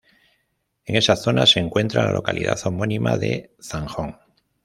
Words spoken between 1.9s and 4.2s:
la localidad homónima de Zanjón.